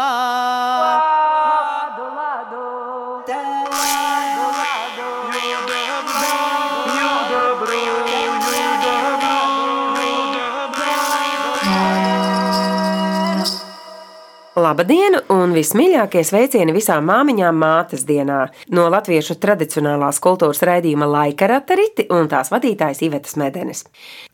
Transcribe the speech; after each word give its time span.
Lado, 0.00 1.04
lado, 2.14 3.22
lado, 3.26 3.60
Labdien 14.54 15.19
vismīļākie 15.60 16.22
sveicieni 16.24 16.74
visām 16.74 17.06
māmiņām 17.10 17.58
mātes 17.60 18.06
dienā 18.08 18.40
no 18.76 18.86
latviešu 18.92 19.36
tradicionālās 19.42 20.20
kultūras 20.22 20.62
raidījuma 20.66 21.08
Laika 21.10 21.50
ratariti 21.50 22.06
un 22.14 22.30
tās 22.32 22.52
vadītājs 22.52 23.02
Ivetas 23.04 23.36
Medenis. 23.40 23.84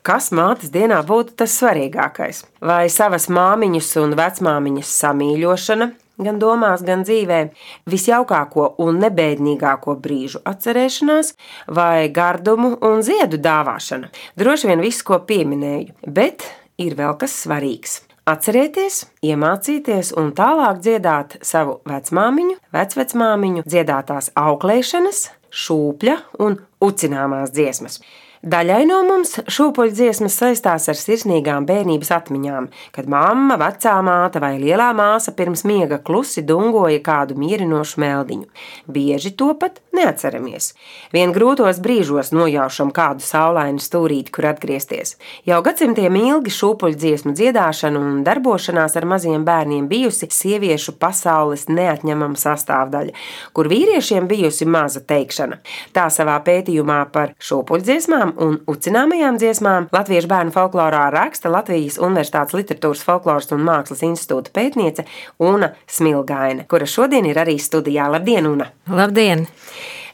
Kas 0.06 0.30
mātes 0.36 0.70
dienā 0.74 1.00
būtu 1.06 1.34
tas 1.42 1.56
svarīgākais? 1.58 2.44
Vai 2.62 2.86
savas 2.92 3.26
māmiņas 3.32 3.92
un 4.04 4.14
vecmāmiņas 4.18 4.92
samīļošana, 5.02 5.90
gan 6.22 6.40
domās, 6.42 6.84
gan 6.86 7.02
dzīvē, 7.06 7.40
visjaukāko 7.90 8.70
un 8.84 9.02
nebēdīgāko 9.02 9.96
brīžu 10.02 10.44
atcerēšanās, 10.46 11.34
vai 11.66 12.08
gardumu 12.14 12.76
un 12.86 13.02
ziedu 13.06 13.40
dāvāšana. 13.42 14.12
Droši 14.38 14.72
vien 14.72 14.84
viss, 14.84 15.04
ko 15.06 15.20
pieminēju, 15.26 15.98
bet 16.06 16.46
ir 16.78 16.96
vēl 16.98 17.18
kas 17.20 17.34
svarīgs. 17.44 18.05
Atcerieties, 18.26 19.04
iemācīties 19.22 20.08
un 20.18 20.32
tālāk 20.34 20.80
dziedāt 20.82 21.36
savu 21.46 21.76
vecmāmiņu, 21.86 22.56
vecvecmāmiņu 22.74 23.62
dziedātās 23.62 24.32
auklēšanas, 24.34 25.20
šūpļa 25.54 26.16
un 26.42 26.56
ucināmās 26.82 27.52
dziesmas. 27.54 28.00
Daļai 28.46 28.84
no 28.86 29.00
mums 29.02 29.32
šūpuļdziesmas 29.50 30.36
saistās 30.38 30.84
ar 30.86 30.94
sirsnīgām 30.94 31.64
bērnības 31.66 32.12
atmiņām, 32.14 32.68
kad 32.94 33.08
mamma, 33.10 33.56
vecā 33.58 33.96
māte 34.06 34.38
vai 34.38 34.52
lielā 34.62 34.92
māsa 34.94 35.32
pirms 35.34 35.64
miega 35.66 35.96
klusi 35.98 36.44
dungoja 36.46 37.00
kādu 37.02 37.34
mierinošu 37.42 37.98
meldiņu. 37.98 38.46
Bieži 38.86 39.32
to 39.34 39.48
pat 39.58 39.80
neatceramies. 39.98 40.68
Vien 41.16 41.34
grūtos 41.34 41.80
brīžos 41.82 42.30
nojaušam 42.36 42.92
kādu 42.94 43.26
saulainu 43.26 43.82
stūrīti, 43.82 44.30
kur 44.36 44.46
atgriezties. 44.52 45.16
Jau 45.50 45.58
gadsimtiem 45.66 46.14
ilgi 46.20 46.54
šūpuļdziesmu 46.54 47.34
dziedāšana 47.34 47.98
un 47.98 48.22
darbošanās 48.28 48.94
ar 48.94 49.08
maziem 49.10 49.42
bērniem 49.48 49.90
bijusi 49.90 50.30
sieviešu 50.30 50.94
pasaules 51.02 51.66
neatņemama 51.66 52.38
sastāvdaļa, 52.38 53.18
kur 53.58 53.72
vīriešiem 53.74 54.30
bijusi 54.30 54.70
maza 54.70 55.02
teikšana. 55.02 55.58
Tā 55.90 56.06
savā 56.14 56.38
pētījumā 56.46 57.02
par 57.10 57.34
šūpuļdziesmām 57.42 58.35
un 58.42 58.58
ucināmajām 58.70 59.38
dziesmām 59.40 59.88
latviešu 59.94 60.30
bērnu 60.30 60.54
folklorā 60.54 61.06
raksta 61.14 61.50
Latvijas 61.52 61.98
Universitātes 62.02 62.56
literatūras 62.56 63.04
folkloras 63.06 63.52
un 63.56 63.64
mākslas 63.66 64.04
institūta 64.06 64.52
pētniece 64.56 65.06
Una 65.42 65.72
Smilgaina, 65.90 66.66
kura 66.70 66.88
šodien 66.88 67.28
ir 67.28 67.40
arī 67.42 67.58
studijā. 67.62 68.08
Labdien, 68.12 68.48
Una! 68.50 68.70
Labdien! 68.90 69.46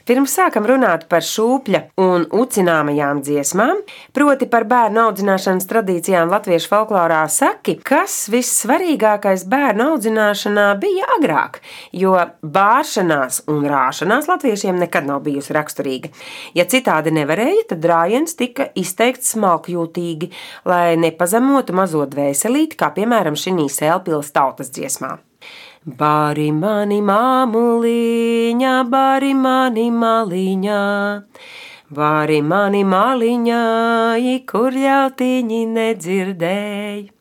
Pirms 0.03 0.33
sākam 0.35 0.65
runāt 0.67 1.05
par 1.07 1.23
šūpļa 1.23 1.79
un 2.03 2.25
ucināmajām 2.35 3.21
dziesmām, 3.23 3.77
proti 4.11 4.49
par 4.51 4.65
bērnu 4.67 4.99
audzināšanas 5.05 5.67
tradīcijām 5.69 6.27
latviešu 6.33 6.67
folklorā, 6.73 7.21
saki, 7.31 7.77
kas 7.87 8.17
vissvarīgākais 8.33 9.45
bērnu 9.47 9.93
audzināšanā 9.93 10.67
bija 10.83 11.07
agrāk, 11.15 11.61
jo 11.95 12.17
bāršanās 12.43 13.45
un 13.53 13.63
rāšanās 13.71 14.27
latviešiem 14.27 14.83
nekad 14.83 15.07
nav 15.07 15.23
bijusi 15.23 15.55
raksturīga. 15.55 16.11
Ja 16.57 16.67
citādi 16.67 17.15
nevarēja, 17.15 17.69
tad 17.71 17.87
rājiens 17.87 18.35
tika 18.35 18.73
izteikts 18.75 19.31
smalkjūtīgi, 19.37 20.33
lai 20.67 20.97
nepazemotu 20.99 21.79
mazo 21.79 22.03
dvēselīti, 22.03 22.75
kā 22.75 22.91
piemēram 22.91 23.39
šī 23.39 23.55
sēlpils 23.71 24.35
tautas 24.35 24.73
dziesmā. 24.75 25.15
Bari 25.83 26.47
mani 26.55 27.01
māmuliņā, 27.03 28.75
bari 28.87 29.33
mani 29.35 29.89
maliņā, 29.91 30.83
bari 31.91 32.37
mani 32.39 32.83
maliņā, 32.87 33.63
kur 34.47 34.71
ļautiņi 34.71 35.59
nedzirdēja. 35.73 37.11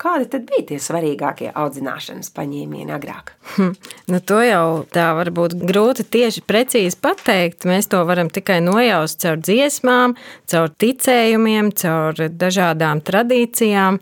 Kādi 0.00 0.26
tad 0.32 0.46
bija 0.48 0.64
tie 0.70 0.78
svarīgākie 0.80 1.50
audzināšanas 1.52 2.32
paņēmieni 2.34 2.94
agrāk? 2.96 3.34
Hm, 3.54 3.74
nu 4.08 4.20
to 4.24 4.38
jau 4.42 4.64
tā 4.90 5.10
var 5.14 5.28
būt 5.36 5.58
grūti 5.60 6.06
tieši 6.08 6.42
precīzi 6.48 6.96
pateikt. 7.04 7.68
Mēs 7.68 7.90
to 7.92 8.00
varam 8.08 8.32
tikai 8.32 8.58
nojaust 8.64 9.20
caur 9.20 9.38
dziesmām, 9.44 10.16
caur 10.50 10.72
ticējumiem, 10.72 11.70
caur 11.76 12.16
dažādām 12.16 13.04
tradīcijām. 13.04 14.00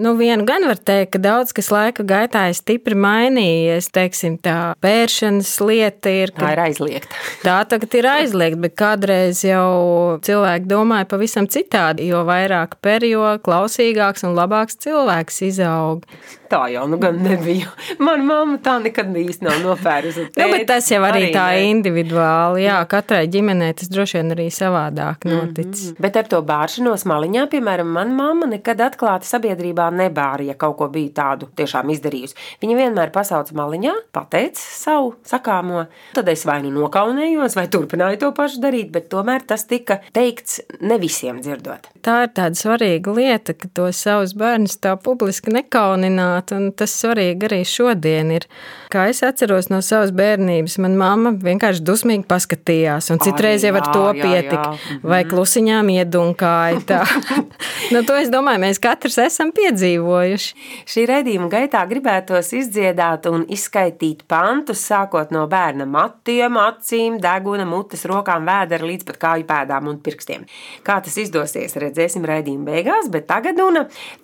Nu, 0.00 0.14
vienu 0.16 0.46
gan 0.48 0.64
var 0.64 0.78
teikt, 0.80 1.10
ka 1.12 1.18
daudz 1.20 1.50
kas 1.52 1.68
laika 1.68 2.04
gaitā 2.08 2.46
ir 2.48 2.56
stipri 2.56 2.96
mainījies. 2.96 3.90
Teiksim, 3.92 4.38
tā 4.40 4.72
pēršanas 4.80 5.50
lieta 5.60 6.12
ir. 6.22 6.32
Tā 6.36 6.54
ir 6.54 6.62
aizliegta. 6.64 7.20
tā 7.46 7.58
tagad 7.68 7.96
ir 7.98 8.08
aizliegta, 8.08 8.62
bet 8.64 8.76
kādreiz 8.80 9.44
jau 9.44 10.16
cilvēki 10.24 10.70
domāja 10.70 11.08
pavisam 11.10 11.50
citādi. 11.52 12.08
Jo 12.08 12.24
vairāk 12.28 12.78
perjo, 12.80 13.26
klausīgāks 13.44 14.24
un 14.24 14.38
labāks 14.38 14.80
cilvēks 14.80 15.42
izaug. 15.50 16.08
Tā 16.50 16.64
jau 16.72 16.82
nu 16.90 16.98
gan 16.98 17.14
nebija. 17.22 17.68
Mana 18.02 18.24
mamma 18.26 18.56
tā 18.62 18.74
nekad 18.82 19.12
īsti 19.14 19.46
nav 19.46 19.60
nopērusi. 19.62 20.24
Nu, 20.34 20.48
bet 20.50 20.64
tas 20.66 20.88
jau 20.90 20.98
arī, 21.06 21.28
arī 21.28 21.34
tā 21.34 21.44
ne. 21.54 21.68
individuāli. 21.70 22.64
Jā, 22.64 22.80
katrai 22.90 23.28
ģimenei 23.30 23.70
tas 23.78 23.90
droši 23.92 24.18
vien 24.18 24.34
arī 24.34 24.48
savādāk 24.50 25.28
noticis. 25.30 25.84
Mm 25.84 25.94
-hmm. 25.94 26.00
Bet 26.02 26.16
ar 26.16 26.26
to 26.32 26.40
bāršanos 26.42 27.06
maliņā, 27.06 27.46
piemēram, 27.52 27.92
mana 27.94 28.14
mamma 28.14 28.46
nekad 28.46 28.80
atklāti 28.80 29.30
sabiedrībā 29.30 29.90
nebāra, 29.94 30.42
ja 30.42 30.54
kaut 30.54 30.76
ko 30.76 30.88
bija 30.88 31.10
tādu 31.22 31.46
tiešām 31.56 31.90
izdarījusi. 31.94 32.34
Viņa 32.62 32.76
vienmēr 32.76 33.10
pasauca 33.10 33.54
maliņā, 33.54 33.94
pateica 34.12 34.60
savu 34.60 35.14
sakāmo. 35.24 35.86
Tad 36.14 36.28
es 36.28 36.44
vai 36.46 36.62
nu 36.62 36.70
nokaunējos, 36.70 37.56
vai 37.56 37.68
turpināju 37.68 38.18
to 38.18 38.32
pašu 38.32 38.60
darīt, 38.60 38.90
bet 38.90 39.08
tomēr 39.08 39.46
tas 39.46 39.64
tika 39.64 40.00
teikts 40.12 40.60
ne 40.80 40.98
visiem 40.98 41.40
dzirdot. 41.40 41.86
Tā 42.02 42.22
ir 42.22 42.28
tāda 42.28 42.54
svarīga 42.54 43.14
lieta, 43.14 43.54
ka 43.54 43.68
to 43.74 43.92
savus 43.92 44.34
bērnus 44.34 44.78
tā 44.80 44.96
publiski 44.96 45.50
nekaunināt 45.50 46.39
runāt, 46.40 46.52
un 46.52 46.72
tas 46.72 46.90
svarīgi 46.90 47.46
arī 47.48 47.64
šodien 47.64 48.30
ir. 48.32 48.46
Kā 48.90 49.08
es 49.08 49.22
atceros 49.22 49.70
no 49.70 49.80
savas 49.82 50.10
bērnības, 50.10 50.78
manā 50.78 50.96
mamma 50.98 51.30
vienkārši 51.32 51.82
dusmīgi 51.84 52.26
paskatījās, 52.26 53.10
un 53.10 53.20
citreiz 53.22 53.62
jau 53.62 53.74
ar 53.76 53.92
to 53.92 54.12
pietika, 54.18 54.74
vai 55.02 55.22
mhm. 55.22 55.30
klusiņām 55.30 55.90
iedunkāja. 55.94 56.80
Tā. 56.86 57.04
nu, 57.92 58.02
to 58.02 58.16
es 58.18 58.30
domāju, 58.30 58.60
mēs 58.64 58.80
katrs 58.82 59.18
esam 59.18 59.52
piedzīvojuši. 59.54 60.56
Šī 60.90 61.06
redzījuma 61.06 61.48
gaitā 61.50 61.84
gribētos 61.86 62.52
izdziedāt 62.52 63.28
un 63.30 63.46
izskaidrot 63.48 63.90
pantus, 64.30 64.82
sākot 64.86 65.32
no 65.34 65.46
bērna 65.50 65.86
matiem, 65.86 66.58
acīm, 66.60 67.18
deguna, 67.22 67.66
mutes, 67.68 68.04
rokām, 68.08 68.46
vēdera 68.46 68.86
līdz 68.86 69.06
pat 69.08 69.20
kāju 69.22 69.46
pēdām 69.48 69.88
un 69.90 69.98
pirkstiem. 70.02 70.44
Kā 70.86 71.00
tas 71.04 71.16
izdosies, 71.20 71.74
redzēsim 71.80 72.26
redzījuma 72.26 72.70
beigās, 72.70 73.10
bet 73.12 73.26
tagad, 73.30 73.58
Una, 73.60 73.82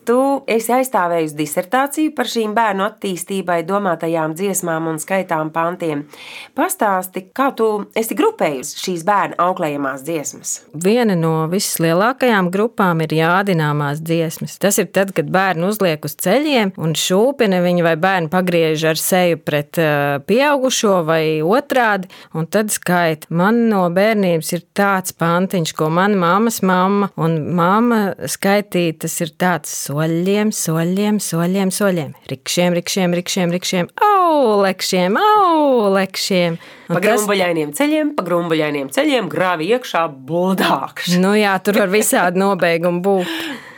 tu 0.09 0.16
esi 0.50 0.72
aizstāvējusi 0.72 1.37
disertāciju 1.37 2.06
informāciju 2.06 2.15
par 2.17 2.27
šīm 2.27 2.55
bērnu 2.55 2.84
attīstībai 2.87 3.65
domātajām 3.67 4.34
dziesmām 4.34 4.89
un 4.89 4.99
skaitām 4.99 5.50
pantiem. 5.50 6.06
Pastāsti, 6.55 7.33
kā 7.34 7.55
tu 7.55 7.87
esi 7.94 8.15
grupējusi 8.15 8.78
šīs 8.78 9.05
bērnu 9.05 9.37
auklējamās 9.39 10.03
dziesmas? 10.05 10.62
Viena 10.72 11.16
no 11.16 11.49
vislielākajām 11.49 12.50
grupām 12.50 13.03
ir 13.03 13.12
jādināmās 13.12 14.00
dziesmas. 14.00 14.59
Tas 14.59 14.78
ir 14.78 14.91
tad, 14.93 15.12
kad 15.15 15.28
bērni 15.31 15.66
uzliek 15.66 16.05
uz 16.05 16.16
ceļiem 16.16 16.75
un 16.77 16.95
šūpina 16.95 17.61
viņu 17.62 17.84
vai 17.84 17.97
bērni 17.97 18.31
pagriež 18.31 18.84
ar 18.84 18.97
seju 18.97 19.39
pret 19.39 19.78
uh, 19.78 20.19
pieaugušo 20.27 21.05
vai 21.06 21.43
otrādi, 21.43 22.09
un 22.34 22.47
tad 22.47 22.71
skaita. 22.71 23.28
Man 23.31 23.69
no 23.71 23.87
bērnības 23.91 24.53
ir 24.56 24.65
tāds 24.77 25.15
pantiņš, 25.16 25.75
ko 25.77 25.91
mana 25.91 26.16
mammas 26.16 26.62
mamma 26.62 27.11
un 27.16 27.39
mamma 27.56 28.15
skaitīja, 28.27 29.00
tas 29.06 29.21
ir 29.25 29.34
tāds 29.39 29.72
soļiem, 29.87 30.53
soļiem, 30.55 31.21
soļiem, 31.22 31.72
soļiem 31.72 31.96
soļiem. 31.97 32.15
Rikšiem, 32.29 32.75
rikšiem, 32.77 33.15
rikšiem, 33.15 33.53
rikšiem, 33.53 33.89
aulekšiem, 33.97 35.16
aulekšiem. 35.16 36.59
Pa 36.89 37.01
grumbuļainiem 37.01 37.72
ceļiem, 37.72 38.15
pa 38.16 38.25
grumbuļainiem 38.27 38.91
ceļiem 38.93 39.28
grāvi 39.28 39.71
iekšā 39.72 40.07
buldākš. 40.28 41.16
Nu 41.22 41.34
jā, 41.37 41.57
tur 41.60 41.81
var 41.81 41.89
visādi 41.89 42.39
nobeigumi 42.39 43.01
būt. 43.03 43.33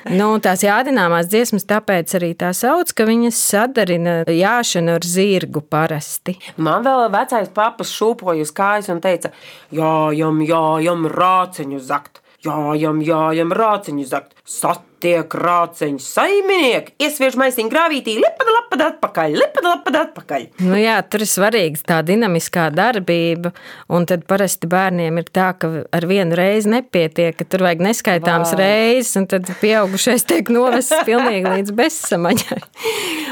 Nu, 0.08 0.38
tās 0.40 0.62
jādināmās 0.64 1.28
dziesmas, 1.28 1.66
tāpēc 1.68 2.14
arī 2.16 2.32
tā 2.38 2.54
sauc, 2.56 2.94
ka 2.96 3.04
viņas 3.04 3.38
sadarina 3.44 4.22
jāšanu 4.24 4.94
ar 4.96 5.04
zirgu 5.04 5.60
parasti. 5.60 6.38
Man 6.56 6.86
vēl 6.86 7.10
vecais 7.12 7.50
papas 7.52 7.92
šūpoja 7.92 8.46
uz 8.46 8.54
kājas 8.56 8.88
un 8.94 9.02
teica, 9.04 9.34
jājam, 9.74 10.40
jājam, 10.48 11.04
rāciņu 11.12 11.82
zakt, 11.84 12.22
jājam, 12.46 13.02
jājam, 13.04 13.52
rāciņu 13.52 14.08
zakt, 14.08 14.38
sat 14.48 14.87
Tie 14.98 15.16
krāceņi 15.30 16.02
saimnieki 16.02 16.94
iesviež 17.06 17.36
maisiņu 17.38 17.70
grāvītī, 17.70 18.16
lipada 18.18 18.54
lapad 18.54 18.84
atpakaļ, 18.88 19.36
lipada 19.38 19.72
lapad 19.74 19.98
atpakaļ. 20.02 20.46
Nu 20.66 20.78
jā, 20.80 20.96
tur 21.06 21.22
ir 21.22 21.30
svarīga 21.30 21.84
tā 21.86 21.98
dinamiskā 22.06 22.68
darbība, 22.74 23.52
un 23.92 24.08
tad 24.10 24.26
parasti 24.30 24.70
bērniem 24.70 25.20
ir 25.22 25.30
tā, 25.30 25.52
ka 25.58 25.70
ar 25.94 26.08
vienu 26.10 26.38
reizi 26.38 26.72
nepietiek, 26.72 27.36
ka 27.38 27.46
tur 27.46 27.66
vajag 27.68 27.84
neskaitāms 27.86 28.54
Vau. 28.54 28.60
reizes, 28.62 29.14
un 29.20 29.28
tad 29.30 29.46
pieaugušais 29.62 30.26
tiek 30.28 30.50
novests 30.52 31.06
pilnīgi 31.06 31.54
līdz 31.58 31.76
bezsamaņai. 31.78 32.62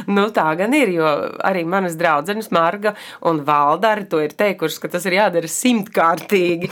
Nu, 0.07 0.29
tā 0.31 0.45
gan 0.59 0.75
ir, 0.77 0.93
jo 0.95 1.07
arī 1.43 1.65
manas 1.67 1.97
draudzenes 1.99 2.53
Marga 2.55 2.93
un 3.27 3.41
Valda 3.47 3.95
arī 3.95 4.05
to 4.11 4.21
ir 4.23 4.35
teikušas, 4.39 4.79
ka 4.83 4.91
tas 4.93 5.07
ir 5.09 5.17
jādara 5.17 5.49
simtkārtīgi, 5.51 6.69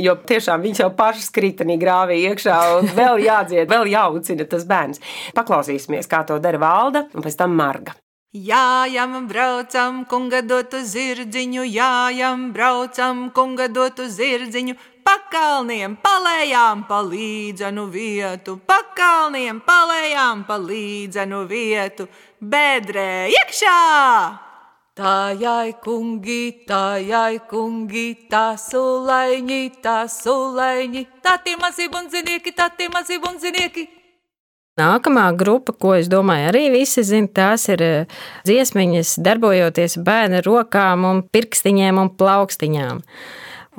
jo 0.00 0.14
tiešām 0.30 0.62
viņš 0.64 0.80
jau 0.84 0.88
pašas 0.96 1.28
kritanī 1.34 1.76
grāvī 1.80 2.20
iekšā 2.30 2.56
un 2.78 2.88
vēl 2.96 3.20
jādzied, 3.26 3.68
vēl 3.68 3.90
jāucina 3.92 4.37
tas 4.46 4.68
bērns. 4.68 5.02
Paklausīsimies, 5.34 6.06
kā 6.06 6.22
to 6.28 6.38
dara 6.38 6.60
Valda 6.62 7.08
un 7.14 7.24
pēc 7.24 7.40
tam 7.40 7.56
Marga. 7.58 7.96
Jājam, 8.36 9.24
braucam, 9.26 10.02
kunga 10.04 10.42
dotu 10.44 10.82
zirdziņu, 10.84 11.62
jājam, 11.64 12.52
braucam, 12.52 13.30
kunga 13.32 13.70
dotu 13.72 14.04
zirdziņu, 14.04 14.74
pakalniem, 15.00 15.96
palējām, 16.04 16.82
palīdzenu 16.90 17.86
vietu, 17.88 18.58
pakalniem, 18.68 19.62
palējām, 19.64 20.44
palīdzenu 20.44 21.46
vietu, 21.48 22.06
bedrē 22.38 23.32
iekšā! 23.32 23.78
Tājai 24.98 25.78
kungi, 25.80 26.66
tājai 26.68 27.38
kungi, 27.48 28.26
tā 28.28 28.58
sulaiņi, 28.58 29.60
tā 29.80 30.02
sulaiņi, 30.10 31.06
tā 31.22 31.38
tie 31.44 31.54
mazi 31.56 31.88
bundzinieki, 31.88 32.52
tā 32.52 32.66
tie 32.76 32.90
mazi 32.92 33.16
bundzinieki. 33.22 33.88
Nākamā 34.78 35.26
grupa, 35.38 35.72
ko 35.74 35.96
es 35.98 36.08
domāju, 36.10 36.52
arī 36.52 36.68
visi 36.70 37.02
zina, 37.06 37.28
tās 37.34 37.66
ir 37.72 37.82
eh, 37.82 38.16
dziesmiņas, 38.46 39.16
darbojoties 39.26 39.98
bērnu 40.06 40.42
rokām, 40.46 41.06
un 41.08 41.22
pirkstiņiem 41.34 41.98
un 41.98 42.10
plaukstiņām. 42.20 43.02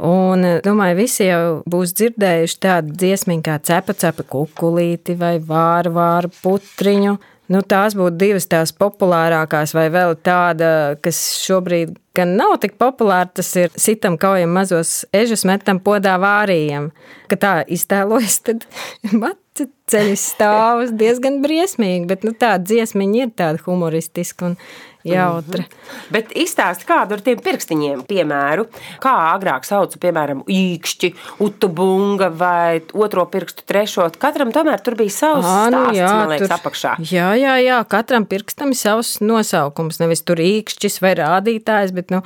Un, 0.09 0.45
eh, 0.47 0.59
domāju, 0.65 0.99
visi 0.99 1.29
jau 1.29 1.41
būs 1.69 1.95
dzirdējuši 1.95 2.61
tādu 2.65 2.95
dziesmiņu 2.99 3.45
kā 3.47 3.57
cepa, 3.63 3.95
cepa 3.95 4.27
kukulīti 4.27 5.15
vai 5.19 5.37
vāra, 5.39 5.93
vāra 5.95 6.31
putriņu. 6.41 7.17
Nu, 7.49 7.63
tās 7.65 7.95
būtu 7.97 8.19
divas 8.19 8.45
tās 8.45 8.69
populārākās, 8.77 9.71
vai 9.73 9.87
vēl 9.89 10.13
tāda, 10.21 10.99
kas 11.01 11.17
šobrīd 11.41 11.95
gan 12.13 12.35
nav 12.37 12.59
tik 12.61 12.75
populāra, 12.77 13.25
tas 13.39 13.49
ir 13.57 13.73
sitam 13.73 14.19
kaujam 14.21 14.51
mazos 14.53 14.99
ežus, 15.15 15.47
metam 15.49 15.79
podā 15.81 16.19
vārījiem. 16.21 16.91
Ka 17.31 17.39
tā 17.41 17.53
iztēlojas, 17.65 18.41
tad 18.45 18.67
matu 19.23 19.48
ceļš 19.89 20.27
stāvus 20.35 20.93
diezgan 20.93 21.41
briesmīgi, 21.43 22.05
bet 22.09 22.23
nu, 22.27 22.35
tā 22.37 22.55
dziesmiņa 22.61 23.25
ir 23.25 23.33
tāda 23.35 23.63
humoristiska 23.65 24.51
un 24.51 24.57
jautra. 25.03 25.63
Mm 25.63 25.65
-hmm. 25.65 26.11
Bet 26.11 26.31
izstāsti 26.35 26.85
kādu 26.85 27.13
ar 27.13 27.21
tiem 27.21 27.39
pirkstiņiem, 27.39 28.03
piemēru, 28.03 28.65
kā 28.99 29.13
agrāk 29.35 29.63
sauca, 29.63 29.97
piemēram, 29.99 30.43
īkšķi, 30.43 31.13
utubunga 31.39 32.29
vai 32.29 32.81
otro 32.93 33.25
pirkstu 33.25 33.63
trešo. 33.65 34.09
Katram 34.17 34.51
tomēr 34.51 34.81
tur 34.81 34.95
bija 34.95 35.09
savs 35.09 35.45
Ā, 35.45 35.71
nu 35.71 35.77
stāsts, 35.77 35.97
jā, 35.97 36.13
man 36.13 36.29
liekas, 36.29 36.47
tur- 36.47 36.57
apakšā. 36.59 36.95
Jā, 37.11 37.33
jā, 37.33 37.55
jā, 37.63 37.85
katram 37.87 38.25
pirkstam 38.25 38.69
ir 38.69 38.75
savs 38.75 39.19
nosaukums. 39.21 39.99
Nevis 39.99 40.21
tur 40.21 40.35
īkšķis 40.35 41.01
vai 41.01 41.15
rādītājs, 41.15 41.93
bet 41.93 42.11
nu, 42.11 42.21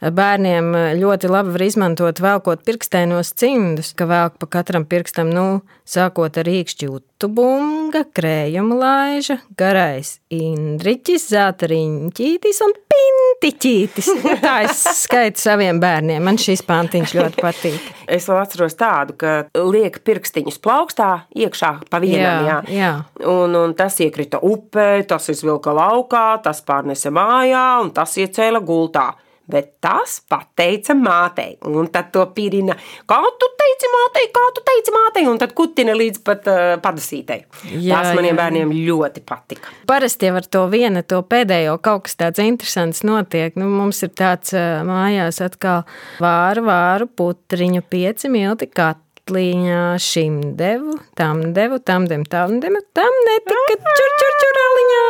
bērniem 0.00 0.72
ļoti 1.00 1.28
labi 1.28 1.50
var 1.50 1.62
izmantot 1.62 2.20
velkot 2.20 2.64
pirkstēnos 2.64 3.32
cimdus, 3.34 3.92
ka 3.92 4.06
velk 4.06 4.38
pa 4.38 4.46
katram 4.46 4.84
pirkstam, 4.84 5.30
nu, 5.30 5.60
sākot 5.84 6.38
ar 6.40 6.48
īkšķi 6.48 6.88
utubunga, 6.88 8.04
krējuma 8.16 8.78
laiža, 8.80 9.38
garais 9.58 10.16
indriķis, 10.32 11.28
zelta 11.34 11.68
riņķītis 11.70 12.60
un 12.64 12.74
pintiķītis. 12.94 14.08
Tā 14.42 14.54
es 14.64 14.84
skaitu 15.04 15.42
saviem 15.44 15.80
bērniem. 15.82 16.24
Man 16.24 16.40
šis 16.40 16.64
pantiņš 16.66 17.16
ļoti 17.18 17.44
patīk. 17.44 17.90
Es 18.14 18.26
vēl 18.28 18.36
atceros 18.36 18.74
tādu, 18.76 19.14
ka 19.16 19.30
liek 19.56 19.94
pirkstiņus 20.04 20.58
plaukstā 20.60 21.08
iekšā 21.40 21.70
pa 21.88 22.00
vienam. 22.02 22.44
Jā, 22.44 22.58
Jā, 22.68 22.74
jā. 22.76 22.90
Un, 23.32 23.56
un 23.56 23.72
tas 23.78 23.96
iekrita 24.04 24.42
upē, 24.44 25.06
tas 25.08 25.30
izvilka 25.32 25.72
laukā, 25.72 26.26
tas 26.44 26.60
pārnesa 26.68 27.08
mājā 27.14 27.64
un 27.80 27.94
tas 27.96 28.12
iecēla 28.20 28.60
gultā. 28.60 29.06
Bet 29.50 29.74
tas 29.84 30.22
pateica 30.30 30.94
mātei, 30.96 31.58
un 31.68 31.90
tad 31.92 32.08
to 32.14 32.22
pirina, 32.32 32.76
kā 33.10 33.18
tu 33.40 33.48
teici 33.60 33.90
mātei, 33.92 34.30
kā 34.32 34.44
tu 34.56 34.62
teici 34.64 34.94
mātei, 34.94 35.26
un 35.28 35.40
tad 35.42 35.52
kutina 35.56 35.92
līdz 35.98 36.22
pat 36.24 36.48
uh, 36.48 36.62
padusītei. 36.80 37.44
Jā, 37.74 38.00
Tas 38.00 38.16
maniem 38.16 38.32
jā. 38.32 38.38
bērniem 38.40 38.72
ļoti 38.88 39.24
patika. 39.28 39.74
Parasti 39.88 40.32
ar 40.32 40.48
to 40.48 40.64
vienu, 40.72 41.04
to 41.04 41.20
pēdējo 41.28 41.76
kaut 41.84 42.06
kas 42.08 42.16
tāds 42.20 42.40
interesants 42.44 43.04
notiek. 43.04 43.56
Nu, 43.60 43.68
mums 43.68 44.00
ir 44.06 44.14
tāds 44.16 44.56
ā, 44.56 44.64
mājās 44.88 45.42
atkal 45.44 45.84
vāru, 46.24 46.64
vāru 46.70 47.10
putriņu, 47.12 47.84
pieci 47.92 48.32
milti 48.32 48.70
katliņā, 49.24 49.96
šim 49.98 50.54
devu, 50.56 50.98
tam 51.16 51.54
devu, 51.54 51.78
tam 51.78 52.04
dem, 52.06 52.24
tam 52.24 52.60
dem, 52.60 52.76
tam 52.92 53.12
netika 53.24 53.76
čur, 53.96 54.10
čur, 54.20 54.34
čurāliņā. 54.42 55.04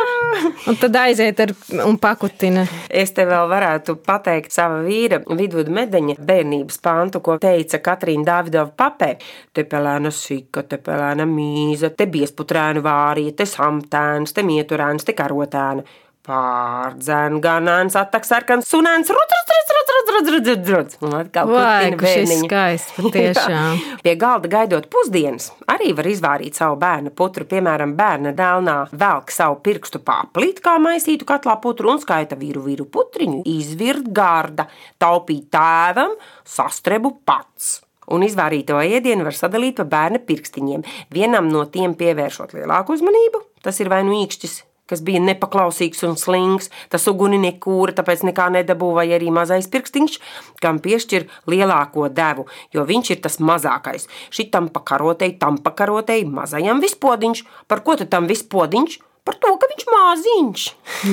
Un 0.69 0.77
tad 0.79 0.95
aiziet 0.95 1.39
ar 1.39 1.51
un 1.85 1.97
pakutina. 1.99 2.65
Es 2.89 3.11
te 3.11 3.25
vēl 3.25 3.49
varētu 3.49 3.97
pateikt 4.05 4.55
sava 4.55 4.79
vīra 4.85 5.19
Vidvuda 5.27 5.71
medeņa 5.71 6.15
bērnības 6.19 6.79
pantu, 6.79 7.19
ko 7.19 7.35
teica 7.37 7.81
Katrīna 7.83 8.23
Dāvidova 8.23 8.71
papē. 8.71 9.17
Te 9.51 9.65
pelēna 9.67 10.11
sika, 10.11 10.63
te 10.63 10.77
pelēna 10.77 11.27
mīza, 11.27 11.91
te 11.91 12.07
biesputrēna 12.07 12.83
vārija, 12.85 13.35
te 13.35 13.45
samtēns, 13.45 14.31
te 14.31 14.47
mieturēns, 14.47 15.03
te 15.03 15.17
karotēna. 15.17 15.83
Pārdzēn, 16.25 17.35
ganāns, 17.37 17.93
attak 17.99 18.23
sarkans, 18.25 18.65
sunāns, 18.65 19.11
rutrs, 19.13 19.43
rutrs, 19.51 19.75
rutrs, 19.77 20.07
rutrs, 20.15 20.31
rutrs, 20.33 20.71
rutrs. 20.73 20.97
Un 21.05 21.13
atkal 21.19 21.51
putina 21.51 21.99
bērniņa. 22.01 22.47
skaisti, 22.47 22.95
patiešām. 23.05 23.83
Pie 24.01 24.15
galda 24.23 24.49
gaidot 24.55 24.89
pusdienas, 24.89 25.51
arī 25.69 25.91
var 25.97 26.09
izvārīt 26.09 26.57
savu 26.57 26.79
bērnu 26.81 27.13
putru. 27.13 27.45
Piemēram, 27.53 27.93
bērna 27.99 28.33
dēlnā 28.37 28.77
velk 28.97 29.29
savu 29.35 29.61
pirkstu 29.65 30.01
pāplīt, 30.01 30.63
kā 30.65 30.79
maisītu 30.81 31.29
katlā 31.29 31.59
putru 31.61 31.93
un 31.93 32.01
skaita 32.01 32.39
vīru 32.41 32.65
vīru 32.65 32.89
putriņu, 32.89 33.43
izvirt 33.53 34.09
garda, 34.09 34.65
taupīt 34.97 35.51
tēvam, 35.53 36.17
sastrebu 36.41 37.19
pats. 37.21 37.83
Un 38.09 38.25
izvārīto 38.25 38.81
ēdienu 38.81 39.25
var 39.25 39.37
sadalīt 39.37 39.77
pa 39.77 39.85
bērna 39.89 40.19
pirkstiņiem. 40.25 40.85
Vienam 41.13 41.49
no 41.53 41.65
tiem 41.69 41.93
pievēršot 41.97 42.57
lielāku 42.57 42.97
uzmanību, 42.97 43.41
tas 43.65 43.81
ir 43.81 43.89
vai 43.93 44.03
nu 44.05 44.17
īkšķis, 44.25 44.63
kas 44.89 45.01
bija 45.05 45.21
nepaklausīgs 45.23 46.03
un 46.07 46.17
slings, 46.19 46.69
tas 46.93 47.07
uguni 47.11 47.39
nekūra, 47.41 47.95
tāpēc 47.97 48.25
nekā 48.29 48.49
nedabūja, 48.59 49.17
arī 49.17 49.31
mazais 49.33 49.69
pirkstiņš, 49.73 50.19
kam 50.63 50.81
piešķir 50.83 51.27
lielāko 51.51 52.09
devu, 52.13 52.47
jo 52.75 52.85
viņš 52.85 53.15
ir 53.15 53.23
tas 53.25 53.39
mazākais. 53.41 54.09
Šitam 54.33 54.69
pakarotei, 54.73 55.33
tam 55.41 55.59
pakarotei, 55.63 56.23
mazajam 56.29 56.83
vispodiņš. 56.83 57.43
Par 57.67 57.83
ko 57.85 57.97
tad 57.99 58.13
tam 58.13 58.29
vispodiņš? 58.31 59.01
Par 59.25 59.39
to, 59.41 59.49
ka 59.57 59.65
viņš 59.71 59.85
maziņš. 59.89 60.63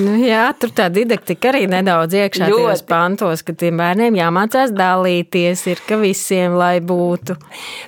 Nu, 0.02 0.18
jā, 0.20 0.42
tur 0.60 0.68
tā 0.76 0.90
didaktika 0.92 1.48
arī 1.48 1.62
nedaudz 1.72 2.12
iekšā 2.18 2.44
tajos 2.44 2.84
pantos, 2.84 3.40
ka 3.40 3.54
tiem 3.56 3.80
bērniem 3.80 4.18
jāmācās 4.20 4.74
dalīties, 4.76 5.64
ir 5.72 5.80
ka 5.88 5.96
visiem 6.02 6.58
lai 6.60 6.74
būtu. 6.84 7.38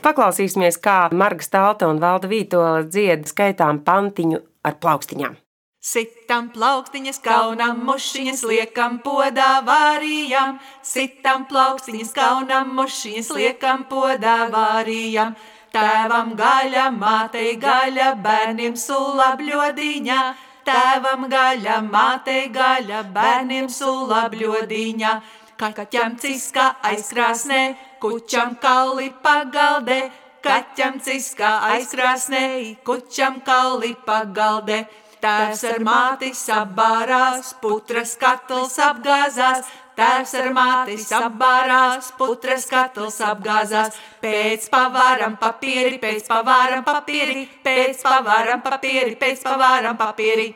Paklausīsimies, 0.07 0.81
kā 0.81 1.13
Marga 1.13 1.45
Stalta 1.45 1.93
un 1.93 2.01
Valda 2.01 2.33
Vītola 2.33 2.87
dzied 2.89 3.29
skaitām 3.29 3.85
pantiņu 3.85 4.41
ar 4.65 4.81
plaukstiņām. 4.81 5.44
Sitam 5.85 6.47
plaukstiņas, 6.49 7.19
kaunam 7.21 7.83
mušiņas, 7.85 8.43
liekam 8.49 8.95
podā 9.05 9.59
vārijam. 9.67 10.55
Sitam 10.81 11.45
plaukstiņas, 11.51 12.13
kaunam 12.17 12.71
mušiņas, 12.79 13.29
liekam 13.37 13.85
podā 13.91 14.47
vārijam. 14.55 15.35
Tēvam 15.77 16.33
gaļa, 16.41 16.87
mātei 16.97 17.53
gaļa, 17.61 18.15
bērniem 18.25 18.81
sula 18.81 19.35
bļodiņā. 19.37 20.23
Tēvam 20.65 21.29
gaļa, 21.29 21.77
mātei 21.91 22.49
gaļa, 22.57 23.05
bērniem 23.13 23.69
sula 23.69 24.25
bļodiņā. 24.33 25.15
Kaķam 25.61 26.17
ciska 26.17 26.71
aizkrāsnē, 26.81 27.63
kučam 28.01 28.57
kauli 28.65 29.13
pagaldē. 29.21 30.01
Kaķam 30.45 30.97
ciska 31.05 31.59
aizkrāsnē, 31.75 32.45
kučam 32.89 33.43
kauli 33.45 33.93
pagaldē. 34.09 34.87
Tēvs 35.25 35.63
ar 35.65 35.79
māti 35.81 36.35
sabārās, 36.37 37.55
putras 37.63 38.11
katls 38.21 38.75
apgāzās. 38.85 39.65
Tēvs 39.97 40.35
ar 40.37 40.51
māti 40.53 40.99
sabārās, 41.01 42.11
putras 42.19 42.67
katls 42.69 43.17
apgāzās. 43.25 43.97
Pēc 44.21 44.67
pavāram 44.69 45.39
papīri, 45.41 45.97
pēc 46.03 46.29
pavāram 46.29 46.85
papīri, 46.85 47.47
pēc 47.65 48.05
pavāram 48.05 48.61
papīri, 48.67 49.17
pēc 49.17 49.47
pavāram 49.47 49.97
papīri. 49.97 50.51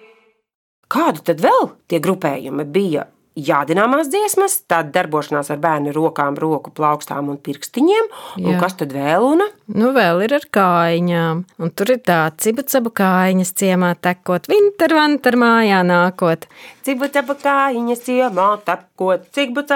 Kādu 0.92 1.24
tad 1.30 1.40
vēl 1.40 1.70
tie 1.88 2.02
grupējumi 2.04 2.68
bija? 2.68 3.08
Jādināmās 3.38 4.10
dziesmas, 4.12 4.58
tad 4.70 4.90
darbošanās 4.94 5.52
ar 5.54 5.60
bērnu 5.62 5.92
rokām, 5.96 6.38
roku 6.40 6.72
plaukstām 6.74 7.30
un 7.32 7.38
pirkstiņiem. 7.42 8.10
Un 8.42 8.52
Jā. 8.54 8.58
kas 8.62 8.78
tad 8.80 8.94
vēl? 8.96 9.26
Una? 9.34 9.46
Nu, 9.68 9.92
vēl 9.92 10.24
ir 10.24 10.32
ar 10.38 10.46
kājiņām. 10.54 11.44
Un 11.60 11.72
tur 11.76 11.92
ir 11.92 12.00
tā 12.06 12.22
cibucabu 12.40 12.92
kājiņas 12.96 13.52
ciemā 13.60 13.92
tekot, 14.00 14.48
vinter, 14.48 14.94
vanter 14.96 15.36
mājā 15.36 15.82
nākot. 15.86 16.48
Abu 16.88 17.34
kājiņas 17.42 18.00
ciemā 18.06 18.46
tekot, 18.64 19.26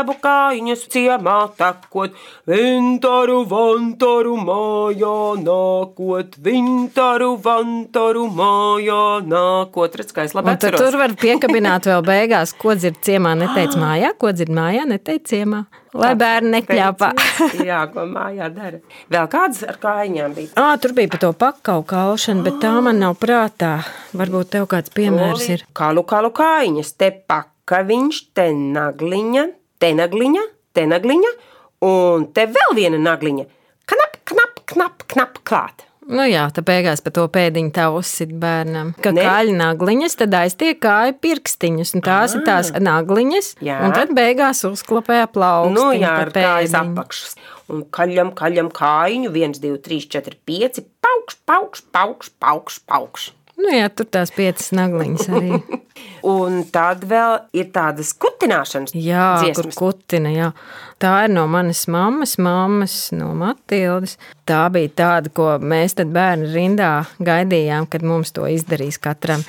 abu 0.00 0.14
kājiņas 0.22 0.86
ciemā 0.94 1.36
tekot, 1.58 2.16
vintaru, 2.48 3.42
vantaru 3.50 4.38
mājā 4.40 5.16
nākot, 5.44 6.38
vintaru, 6.40 7.34
vantaru 7.44 8.24
mājā 8.32 9.04
nākot. 9.28 10.00
Redz, 10.00 10.16
kā 10.16 10.24
es 10.24 10.32
labi 10.38 10.54
atceros. 10.54 10.80
tur 10.80 10.96
var 11.02 11.12
piekabināt 11.20 11.90
vēl 11.90 12.00
beigās, 12.06 12.56
ko 12.56 12.72
dzird 12.78 13.02
ciemā, 13.04 13.36
neteic 13.52 13.76
mājā, 13.78 14.10
ko 14.18 14.32
dzird 14.32 14.52
mājā, 14.54 14.84
neteic 14.88 15.26
ciemā. 15.28 15.62
Lai 15.92 16.12
bērni 16.16 16.54
nekļāpā. 16.54 17.10
Jā, 17.68 17.82
ko 17.92 18.06
mājā 18.08 18.48
dara. 18.52 18.80
Vēl 19.12 19.28
kādas 19.32 19.60
ar 19.68 19.76
kājiņām 19.82 20.36
bija? 20.36 20.52
Ā, 20.56 20.70
tur 20.80 20.94
bija 20.96 21.12
par 21.12 21.20
to 21.20 21.32
pakau 21.36 21.82
kalšanu, 21.84 22.44
bet 22.46 22.58
tā 22.62 22.72
man 22.84 23.02
nav 23.02 23.18
prātā. 23.20 23.74
Varbūt 24.16 24.54
tev 24.56 24.68
kāds 24.72 24.92
piemērs 24.94 25.48
ir. 25.52 25.66
Kalu, 25.76 26.06
kalu 26.08 26.32
kājiņas, 26.36 26.94
te 26.96 27.12
pakaviņš, 27.28 28.22
te 28.36 28.48
nagliņa, 28.56 29.46
te 29.82 29.92
nagliņa, 30.00 30.48
te 30.72 30.88
nagliņa, 30.88 31.32
un 31.88 32.28
te 32.32 32.48
vēl 32.56 32.76
viena 32.78 33.00
nagliņa. 33.10 33.48
Knap, 33.92 34.20
knap, 34.32 34.62
knap, 34.72 35.08
knap, 35.12 35.42
klāt. 35.44 35.88
Nu 36.10 36.24
jā, 36.26 36.48
tā 36.50 36.64
beigās 36.66 37.00
par 37.04 37.12
to 37.14 37.24
pēdiņu 37.30 37.70
tā 37.76 37.84
uzsit 37.94 38.32
bērnam. 38.42 38.94
Ka 39.02 39.12
Ne? 39.14 39.22
kāļu 39.22 39.54
nagliņas, 39.54 40.16
tad 40.18 40.34
aiztiek 40.34 40.80
kāju 40.82 41.14
pirkstiņus, 41.22 41.94
un 41.94 42.02
tās 42.02 42.34
ir 42.34 42.42
tās 42.46 42.72
nagliņas, 42.74 43.52
Jā. 43.62 43.78
un 43.86 43.92
tad 43.94 44.10
beigās 44.16 44.64
uzklapēja 44.66 45.28
plaukstu. 45.30 45.74
Nu, 45.76 45.92
jā, 45.94 46.10
ar 46.26 46.32
kājas 46.34 46.74
apakšas. 46.74 47.36
Un 47.72 47.84
kaļam, 47.94 48.34
kaļam 48.34 48.72
kājiņu, 48.74 49.30
1, 49.30 49.60
2, 49.62 49.78
3, 49.86 50.08
4, 50.10 50.36
5, 50.44 50.82
paukš, 51.00 51.38
paukš, 51.46 51.84
paukš, 51.94 52.32
paukš, 52.42 52.80
paukš. 52.90 53.30
Nu 53.60 53.70
jā, 53.74 53.88
tur 53.92 54.06
tās 54.10 54.32
piecas 54.34 54.70
nagliņas 54.74 55.28
arī. 55.30 55.58
Un 56.32 56.62
tad 56.70 57.02
vēl 57.10 57.34
ir 57.58 57.68
tādas 57.74 58.12
kutināšanas 58.14 58.94
Jā, 58.94 59.26
dziesmas. 59.42 59.74
kur 59.76 59.92
kutina, 59.92 60.30
jā. 60.32 60.48
Tā 61.02 61.12
ir 61.26 61.32
no 61.34 61.44
manas 61.50 61.84
mammas, 61.90 62.36
mammas, 62.42 62.94
no 63.14 63.32
Matildes. 63.38 64.16
Tā 64.48 64.64
bija 64.74 64.92
tāda, 65.02 65.32
ko 65.34 65.48
mēs 65.58 65.98
tad 65.98 66.12
bērnu 66.14 66.50
rindā 66.54 66.92
gaidījām, 67.22 67.88
kad 67.90 68.06
mums 68.06 68.30
to 68.34 68.46
izdarīs 68.50 69.00
katram. 69.02 69.42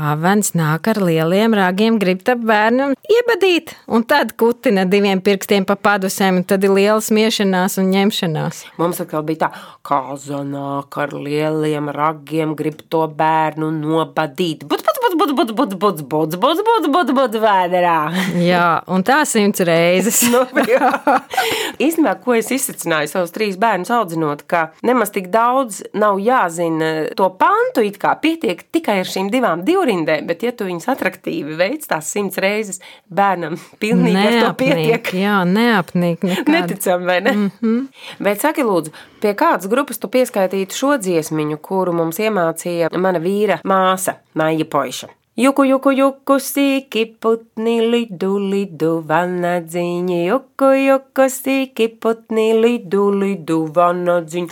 Avens 0.00 0.54
nāk 0.56 0.86
ar 0.88 0.96
lieliem 1.04 1.52
rāgiem, 1.52 1.98
grib 2.00 2.22
tam 2.24 2.46
bērnam 2.48 2.94
iebadīt, 3.04 3.74
un 3.84 4.06
tad 4.08 4.32
kutina 4.40 4.86
diviem 4.88 5.20
pirkstiem 5.20 5.66
pa 5.68 5.76
padusēm, 5.76 6.38
un 6.40 6.46
tad 6.48 6.64
ir 6.64 6.72
liela 6.72 7.02
smiešanās 7.04 7.76
un 7.82 7.90
ņemšanās. 7.92 8.62
Mums 8.80 9.02
atkal 9.04 9.26
bija 9.28 9.42
tā, 9.42 9.50
kā 9.84 10.00
zanāk 10.22 10.96
ar 11.04 11.12
lieliem 11.12 11.92
ragiem, 11.92 12.56
grib 12.56 12.80
to 12.88 13.02
bērnu 13.20 13.68
nobadīt. 13.76 14.64
Bud, 14.70 14.86
bud, 15.18 15.34
bud, 15.36 15.52
bud, 15.56 15.74
bud, 15.74 15.74
bud, 15.78 16.02
bud, 16.08 16.36
bud, 16.40 16.62
bud, 16.66 16.88
bud, 16.92 17.12
bud, 17.16 17.36
vēderā. 17.42 17.98
Jā, 18.50 18.82
un 18.90 19.04
tā 19.06 19.22
simts 19.28 19.62
reizes. 19.66 20.22
Nu. 20.30 20.44
Īstenībā, 21.80 22.14
ko 22.22 22.34
es 22.36 22.50
izsacināju 22.54 23.10
savus 23.10 23.32
trīs 23.34 23.56
bērnus 23.60 23.90
audzinot, 23.94 24.44
ka 24.50 24.68
nemaz 24.86 25.12
tik 25.14 25.30
daudz 25.32 25.80
nav 25.96 26.20
jāzina 26.22 26.90
to 27.16 27.30
pantu, 27.40 27.84
it 27.86 27.98
kā 28.02 28.14
pietiek 28.20 28.62
tikai 28.72 29.00
ar 29.02 29.10
šīm 29.10 29.30
divām 29.32 29.64
divrindēm, 29.66 30.28
bet 30.28 30.44
ja 30.46 30.52
tu 30.56 30.68
viņus 30.68 30.90
atraktīvi 30.92 31.56
veic 31.58 31.86
tās 31.90 32.10
simts 32.12 32.40
reizes, 32.42 32.82
bērnam 33.08 33.56
pilnīgi 33.82 34.26
ar 34.26 34.38
to 34.44 34.52
pietiek. 34.64 35.10
Neapnīk, 35.10 35.14
jā, 35.22 35.38
neapnīk 35.48 36.26
nekādu. 36.30 36.56
Neticam, 36.56 37.06
vai 37.08 37.20
ne? 37.24 37.32
Mm 37.32 37.50
-hmm. 37.60 37.86
Bet 38.20 38.40
saki, 38.40 38.62
lūdzu, 38.66 38.92
pie 39.20 39.34
kādas 39.34 39.68
grupas 39.68 39.98
tu 39.98 40.08
pieskaitītu 40.08 40.76
šo 40.76 40.96
dziesmiņu, 40.98 41.58
kuru 41.62 41.92
mums 41.92 42.18
iemācīja 42.18 42.92
mana 42.98 43.18
vīra 43.18 43.60
māsa, 43.64 44.14
Maija 44.34 44.64
Poiša? 44.64 44.99
Juku, 45.40 45.64
juku, 45.64 45.90
juku, 45.96 46.34
sīki 46.36 47.06
putni, 47.16 47.78
lidu, 47.80 48.34
lidu, 48.36 48.90
vanadziņi, 49.08 50.18
juku, 50.26 50.68
juku, 50.76 51.28
sīki 51.32 51.86
putni, 52.02 52.50
lidu, 52.60 53.06
lidu, 53.22 53.56
vanadziņi, 53.78 54.50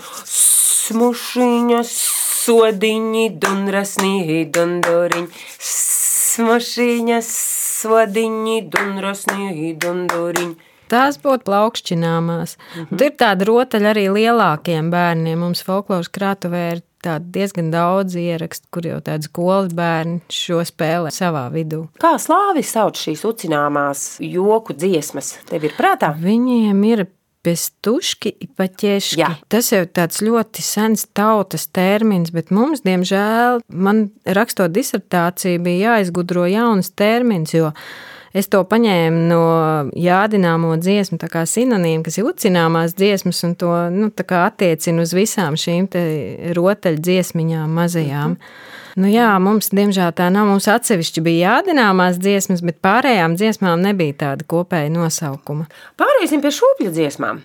smušiņa, 0.88 1.82
sodiņi, 1.90 3.26
dunrasnī, 3.44 4.14
dunduriņi, 4.56 5.44
smušiņa, 5.74 7.20
sodiņi, 7.28 8.58
dunrasnī, 8.72 9.74
dunduriņi. 9.84 10.68
Tās 10.88 11.20
būtu 11.20 11.44
plaukšķināmās. 11.50 12.56
Mm 12.56 12.80
-hmm. 12.80 12.96
Tur 12.96 13.06
ir 13.10 13.16
tāda 13.20 13.44
rotaļa 13.44 13.90
arī 13.92 14.08
lielākiem 14.08 14.88
bērniem. 14.90 15.38
Mums 15.44 15.60
folkloras 15.68 16.08
krātuvē 16.08 16.62
ir 16.72 16.80
tādi 17.04 17.32
diezgan 17.38 17.70
daudz 17.74 18.16
ierakstu, 18.18 18.68
kur 18.74 18.88
jau 18.88 18.98
tādi 19.04 19.28
skolas 19.28 19.74
bērni 19.76 20.22
šo 20.32 20.62
spēlē 20.66 21.12
savā 21.14 21.46
vidū. 21.54 21.84
Kā 22.02 22.16
slāvi 22.20 22.64
sauc 22.66 22.98
šīs 22.98 23.24
ucināmās 23.28 24.08
joku 24.24 24.76
dziesmas? 24.76 25.36
Tev 25.50 25.68
ir 25.68 25.76
prātā? 25.78 26.12
Viņiem 26.18 26.84
ir 26.90 27.06
Pestuški, 27.46 28.32
paķeški. 28.58 29.20
Jā. 29.20 29.30
Tas 29.48 29.70
jau 29.70 29.84
ir 29.84 29.90
tāds 29.94 30.18
ļoti 30.26 30.62
sens 30.66 31.06
tautas 31.16 31.68
termins, 31.70 32.32
bet 32.34 32.50
mums, 32.52 32.82
diemžēl, 32.84 33.62
man 33.70 34.08
rakstot 34.26 34.74
disertāciju, 34.74 35.62
bija 35.62 35.94
jāizgudro 35.94 36.48
jauns 36.50 36.90
termins, 36.98 37.54
jo 37.54 37.70
es 38.38 38.48
to 38.52 38.62
paņēmu 38.68 39.24
no 39.30 39.42
jādināmo 39.98 40.76
dziesmu, 40.80 41.18
sinonīmu, 41.48 42.04
kas 42.06 42.18
ir 42.20 42.28
ucināmās 42.30 42.96
dziesmas, 42.98 43.42
un 43.48 43.54
to 43.58 43.74
nu, 43.94 44.10
attiecinu 44.46 45.04
uz 45.06 45.14
visām 45.16 45.58
šīm 45.58 45.90
rotaļu 46.58 47.04
dziesmiņām 47.08 47.78
mazajām. 47.80 48.38
Nu 48.98 49.06
jā, 49.06 49.28
mums, 49.38 49.68
diemžēl, 49.70 50.10
tā 50.18 50.26
nav. 50.34 50.48
Mums 50.48 50.66
atsevišķi 50.72 51.22
bija 51.22 51.52
jādināmās 51.52 52.16
dziesmas, 52.18 52.64
bet 52.66 52.80
pārējām 52.82 53.36
dziesmām 53.38 53.78
nebija 53.84 54.16
tāda 54.24 54.46
kopēja 54.48 54.90
nosaukuma. 54.90 55.68
Pāriesim 56.00 56.42
pie 56.42 56.50
šūpļu 56.56 56.90
dziesmām, 56.96 57.38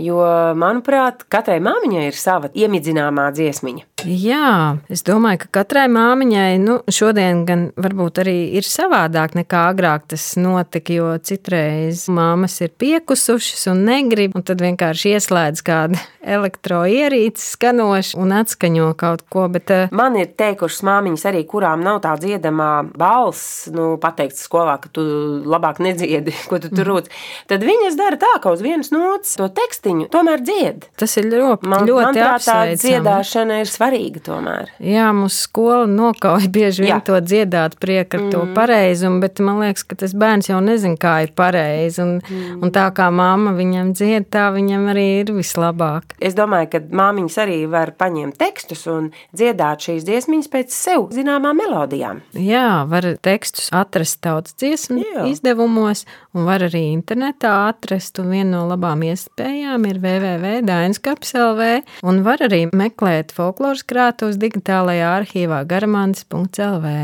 jo, 0.00 0.22
manuprāt, 0.56 1.26
katrai 1.28 1.58
māmiņai 1.64 2.06
ir 2.08 2.16
sava 2.16 2.48
iemidzināmā 2.56 3.26
dziesmiņa. 3.36 3.84
Jā, 4.04 4.78
es 4.92 5.04
domāju, 5.04 5.42
ka 5.44 5.52
katrai 5.60 5.84
māmiņai 5.92 6.56
nu, 6.62 6.78
šodien 6.88 7.44
gan 7.48 7.66
varbūt 7.80 8.22
arī 8.24 8.36
ir 8.56 8.64
savādāk 8.68 9.36
nekā 9.36 9.66
agrāk 9.74 10.08
tas 10.14 10.24
notika, 10.40 10.96
jo 10.96 11.12
citreiz 11.24 12.06
māmas 12.12 12.56
ir 12.64 12.72
piekusušas 12.80 13.68
un 13.72 13.84
negrib, 13.90 14.36
un 14.36 14.44
tad 14.46 14.64
vienkārši 14.64 15.18
ieslēdz 15.18 15.64
kādu 15.68 16.00
elektroierīci 16.24 17.44
skanošu 17.54 18.18
un 18.20 18.32
atskaņo 18.40 18.90
kaut 18.98 19.24
ko. 19.30 19.46
Bet, 19.52 19.70
eh, 19.70 19.88
Man 19.92 20.16
ir 20.16 20.32
teikušas 20.36 20.82
māmiņas 20.86 21.26
arī, 21.30 21.44
kurām 21.46 21.84
nav 21.84 22.00
tā 22.04 22.14
dziedamā 22.20 22.90
balss, 22.96 23.68
nu, 23.72 23.96
pateikts 24.00 24.46
skolā, 24.48 24.78
ka 24.80 24.88
tu 24.92 25.04
labāk 25.44 25.80
nedziedi, 25.84 26.34
ko 26.50 26.58
tu 26.62 26.70
tur 26.72 26.88
rūc. 26.90 27.10
Tad 27.50 27.64
viņas 27.66 27.98
dara 28.00 28.18
tā, 28.20 28.32
ka 28.42 28.54
uz 28.54 28.64
vienas 28.64 28.90
nots 28.94 29.36
to 29.40 29.48
tekstiņu 29.48 30.08
tomēr 30.12 30.42
dzied. 30.44 30.88
tas 30.96 31.16
ir 31.20 31.30
ļoti, 31.30 31.68
Man, 31.68 31.86
ļoti 31.88 32.06
manuprāt, 32.10 32.44
tā 32.46 32.58
apsveicami. 32.64 32.82
dziedāšana 32.84 33.60
ir 33.62 33.70
svarīga 33.70 34.24
tomēr. 34.24 34.72
Jā, 34.80 35.10
mūsu 35.16 35.44
skola 35.48 35.86
nokauja 35.90 36.48
bieži 36.56 36.86
vien 36.86 36.96
Jā. 36.96 37.02
to 37.04 37.20
dziedāt 37.20 37.78
priekā 37.82 38.18
ar 38.18 38.24
mm. 38.26 38.32
to 38.32 38.42
pareizumu, 38.56 39.20
bet 39.24 39.40
man 39.44 39.60
liekas, 39.62 39.84
ka 39.88 39.98
tas 40.00 40.14
bērns 40.16 40.50
jau 40.50 40.60
nezina, 40.64 40.98
kā 41.00 41.14
ir 41.26 41.34
pareizi. 41.36 42.02
Un, 42.04 42.18
mm. 42.20 42.62
un 42.64 42.74
tā 42.74 42.86
kā 42.94 43.10
mamma 43.14 43.54
viņam 43.56 43.92
dzied, 43.96 44.28
tā 44.32 44.48
viņam 44.54 44.88
arī 44.94 45.06
ir 45.22 45.32
vislabāk. 45.34 46.13
Es 46.22 46.36
domāju, 46.38 46.68
ka 46.74 46.80
māmiņas 46.94 47.36
arī 47.42 47.56
var 47.70 47.90
paņemt 47.98 48.38
tekstus 48.38 48.84
un 48.90 49.10
dziedāt 49.34 49.82
šīs 49.86 50.04
dziesmiņas 50.06 50.50
pēc 50.52 50.74
sev 50.74 51.08
zināmām 51.14 51.58
melodijām. 51.58 52.22
Jā, 52.38 52.84
var 52.90 53.08
tekstus 53.24 53.70
atrast 53.74 54.20
tautas 54.24 54.54
dziesmu 54.60 55.00
Jā. 55.02 55.26
izdevumos, 55.32 56.04
un 56.34 56.46
var 56.48 56.64
arī 56.68 56.84
internetā 56.92 57.52
atrast. 57.68 58.22
Viena 58.24 58.54
no 58.54 58.64
labām 58.70 59.02
iespējām 59.04 59.88
ir 59.90 59.98
www.dainskaps.lv, 60.02 61.70
un 62.06 62.22
var 62.26 62.44
arī 62.46 62.64
meklēt 62.70 63.34
folkloras 63.34 63.82
krātos 63.86 64.38
digitālajā 64.40 65.10
arhīvā 65.20 65.64
garamants.lv. 65.68 66.94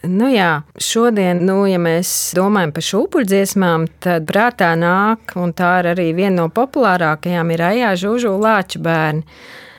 Nu 0.00 0.30
jā, 0.32 0.62
šodien, 0.80 1.42
nu, 1.44 1.66
ja 1.68 1.76
mēs 1.76 2.32
domājam 2.36 2.70
par 2.72 2.84
šūpuļdziesmām, 2.86 3.84
tad 4.00 4.24
prātā 4.30 4.70
nāk, 4.80 5.34
un 5.36 5.52
tā 5.52 5.74
ir 5.82 5.90
arī 5.92 6.06
viena 6.16 6.38
no 6.38 6.46
populārākajām, 6.56 7.52
ir 7.52 7.64
Ajā 7.68 7.90
Žužu 8.00 8.32
Lāču 8.40 8.80
bērni. 8.80 9.26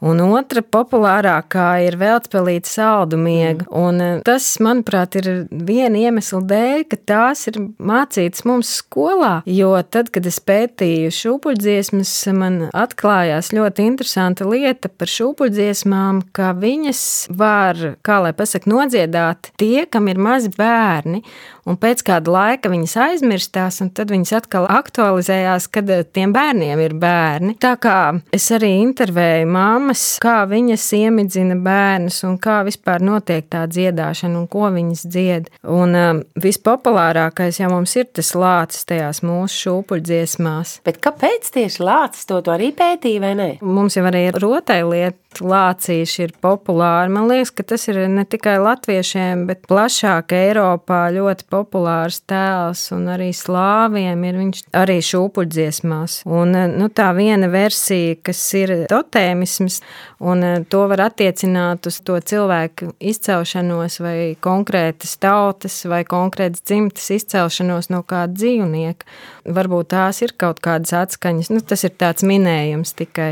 Un 0.02 0.18
otra 0.26 0.64
populārākā 0.66 1.68
ir 1.86 1.96
Veltspēlīta 2.02 2.70
saldu 2.70 3.20
miega. 3.22 3.68
Un 3.70 4.02
eh, 4.02 4.16
tas, 4.26 4.48
manuprāt, 4.64 5.18
ir 5.20 5.46
viena 5.52 6.00
iemesla 6.08 6.42
dēļ, 6.50 6.86
ka 6.90 6.98
tās 7.12 7.46
ir 7.52 7.60
mācītas 7.78 8.46
mums 8.50 8.72
skolā. 8.82 9.34
Jo 9.46 9.76
tad, 9.86 10.10
kad 10.14 10.26
es 10.26 10.42
pētīju 10.42 11.14
šūpuļdziesmas, 11.20 12.16
man 12.34 12.60
atklājās 12.74 13.52
ļoti 13.54 13.86
interesanta 13.92 14.50
lieta 14.50 14.90
par 14.90 15.12
šūpuļdziesmām, 15.14 16.26
ka 16.34 16.56
viņas 16.58 17.06
var, 17.38 17.78
kā 18.02 18.22
lai 18.26 18.34
pasaka, 18.38 18.72
nodziedāt 18.74 19.54
tie, 19.62 19.86
kam 19.86 20.10
ir 20.10 20.22
mazi 20.22 20.50
bērni. 20.58 21.22
Un 21.66 21.78
pēc 21.82 22.04
kāda 22.08 22.32
laika 22.34 22.72
viņas 22.72 22.96
aizmirstās, 23.06 23.82
un 23.84 23.92
tad 23.96 24.12
viņas 24.14 24.34
atkal 24.42 24.68
aktualizējās, 24.72 25.68
kad 25.74 25.90
eh, 25.94 26.04
tiem 26.06 26.34
bērniem 26.36 26.82
ir 26.84 26.96
bērni. 27.02 27.56
Tā 27.62 27.76
kā 27.82 27.98
es 28.34 28.50
arī 28.56 28.74
intervēju 28.82 29.50
mammas, 29.52 30.06
kā 30.24 30.42
viņas 30.50 30.88
iemidzina 30.98 31.58
bērnus 31.62 32.22
un 32.28 32.38
kā 32.42 32.62
vispār 32.68 33.04
notiek 33.06 33.48
tā 33.52 33.66
dziedāšana 33.72 34.42
un 34.42 34.48
ko 34.52 34.72
viņas 34.74 35.06
dzied. 35.12 35.52
Un 35.72 35.98
um, 35.98 36.22
vispopulārākais 36.42 37.62
jau 37.62 37.72
mums 37.74 37.96
ir 38.00 38.10
tas 38.12 38.34
lācis 38.38 38.88
tajās 38.90 39.22
mūsu 39.26 39.66
šūpuļdziesmās. 39.66 40.80
Bet 40.88 41.02
kāpēc 41.04 41.52
tieši 41.54 41.86
lācis 41.86 42.28
to, 42.30 42.42
to 42.46 42.56
arī 42.56 42.72
pētīja 42.78 43.24
vai 43.24 43.34
ne? 43.38 43.50
Mums 43.62 43.98
jau 43.98 44.06
arī 44.10 44.28
rotaļlieta 44.36 45.22
lācīši 45.40 46.26
ir 46.26 46.34
populāri. 46.44 47.12
Man 47.14 47.30
liekas, 47.32 47.54
ka 47.56 47.64
tas 47.72 47.88
ir 47.88 48.02
ne 48.12 48.26
tikai 48.28 48.58
latviešiem, 48.62 49.46
bet 49.48 49.64
plašāk 49.70 50.34
Eiropā 50.36 51.06
ļoti 51.16 51.48
populārs 51.62 52.22
tēls, 52.30 52.88
un 52.96 53.08
arī 53.14 53.30
slāviem 53.36 54.24
ir 54.26 54.38
viņš 54.40 54.62
arī 54.78 54.98
šūpuļdziesmās. 55.06 56.22
Un 56.30 56.56
nu, 56.76 56.90
tā 56.94 57.12
viena 57.18 57.50
versija, 57.52 58.18
kas 58.26 58.42
ir 58.58 58.74
totēmisms, 58.92 59.82
un 60.26 60.46
to 60.72 60.84
var 60.92 61.06
attiecināt 61.08 61.88
uz 61.90 62.02
to 62.06 62.18
cilvēku 62.20 62.92
izcelšanos 63.00 64.00
vai 64.04 64.16
konkrētas 64.42 65.18
tautas 65.22 65.82
vai 65.90 66.04
konkrētas 66.08 66.66
dzimtas 66.66 67.10
izcelšanos 67.18 67.92
no 67.94 68.02
kāda 68.08 68.34
dzīvnieka. 68.36 69.10
Varbūt 69.52 69.92
tās 69.94 70.22
ir 70.22 70.36
kaut 70.38 70.62
kādas 70.62 70.94
atskaņas. 70.94 71.50
Nu, 71.54 71.62
tas 71.66 71.86
ir 71.88 71.96
tāds 71.98 72.26
minējums 72.28 72.94
tikai, 72.98 73.32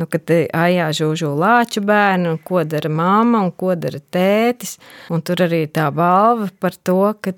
nu, 0.00 0.08
kad 0.10 0.28
ajā 0.28 0.90
žūžu 0.96 1.32
lāču 1.38 1.80
bērnu, 1.86 2.36
ko 2.44 2.64
dara 2.68 2.90
mamma 2.92 3.40
un 3.46 3.52
ko 3.56 3.74
dara 3.78 4.00
tētis. 4.00 4.76
Un 5.12 5.24
tur 5.24 5.46
arī 5.46 5.64
tā 5.72 5.88
balva 5.94 6.50
par 6.60 6.76
to, 6.76 7.00
ka, 7.20 7.32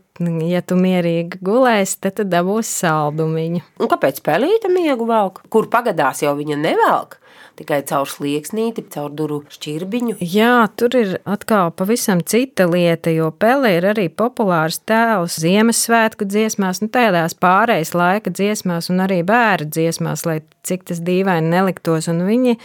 ja 0.48 0.62
tu 0.66 0.78
mierīgi 0.78 1.40
gulēsi, 1.44 2.00
tad 2.04 2.18
tu 2.18 2.26
dabūsi 2.28 2.75
saldumiņu. 2.82 3.64
Un 3.78 3.90
kāpēc 3.90 4.20
pelīte 4.26 4.70
miegu 4.72 5.06
velk? 5.08 5.44
Kur 5.52 5.70
pagadās 5.72 6.25
jau 6.26 6.34
viņa 6.38 6.60
nevelk? 6.62 7.18
tikai 7.58 7.80
caur 7.88 8.08
slieksnīti, 8.08 8.84
caur 8.94 9.12
duru 9.14 9.40
šķirbiņu. 9.50 10.18
Jā, 10.22 10.68
tur 10.78 10.94
ir 10.98 11.16
atkal 11.28 11.72
pavisam 11.76 12.22
cita 12.22 12.68
lieta, 12.70 13.12
jo 13.14 13.30
pele 13.34 13.75
ir 13.78 13.88
arī 13.92 14.06
populārs 14.12 14.80
tēls 14.88 15.38
Ziemassvētku 15.42 16.28
dziesmās, 16.28 16.82
nu 16.84 16.90
tādās 16.94 17.37
pārējais 17.38 17.94
laika 17.98 18.32
dziesmās 18.34 18.92
un 18.92 19.02
arī 19.06 19.25
bērnu 19.26 19.72
dziesmās, 19.75 20.25
lai 20.28 20.40
cik 20.68 20.87
tas 20.92 21.02
dīvaini 21.04 21.50
neliktos, 21.54 22.10
un 22.12 22.22
viņi 22.28 22.58